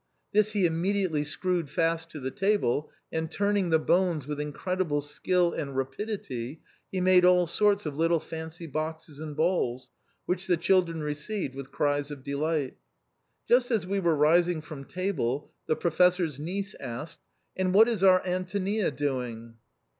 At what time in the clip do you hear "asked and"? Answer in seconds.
16.79-17.71